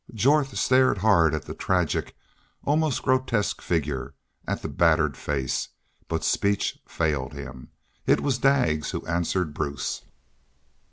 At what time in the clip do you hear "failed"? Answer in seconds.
6.87-7.33